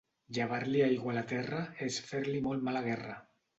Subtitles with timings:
[0.37, 3.23] Llevar-li aigua a la terra és fer-li molt mala guerra.